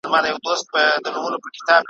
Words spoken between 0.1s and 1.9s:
مي خړوب که په ژوند کي څه دي؟ `